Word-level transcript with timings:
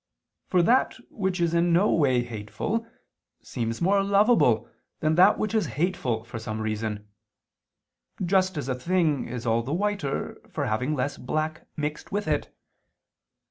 For 0.47 0.63
that 0.63 0.95
which 1.11 1.39
is 1.39 1.53
in 1.53 1.71
no 1.73 1.91
way 1.93 2.23
hateful 2.23 2.87
seems 3.43 3.83
more 3.83 4.01
lovable 4.01 4.67
than 4.99 5.13
that 5.13 5.37
which 5.37 5.53
is 5.53 5.67
hateful 5.77 6.23
for 6.23 6.39
some 6.39 6.59
reason: 6.59 7.07
just 8.25 8.57
as 8.57 8.67
a 8.67 8.73
thing 8.73 9.27
is 9.27 9.45
all 9.45 9.61
the 9.61 9.73
whiter 9.75 10.41
for 10.49 10.65
having 10.65 10.95
less 10.95 11.19
black 11.19 11.67
mixed 11.77 12.11
with 12.11 12.27
it. 12.27 12.51